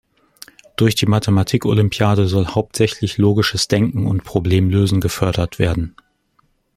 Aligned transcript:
Durch 0.77 0.95
die 0.95 1.05
Mathematik-Olympiade 1.05 2.25
soll 2.27 2.47
hauptsächlich 2.47 3.19
logisches 3.19 3.67
Denken 3.67 4.07
und 4.07 4.23
Problemlösen 4.23 4.99
gefördert 4.99 5.59
werden. 5.59 5.95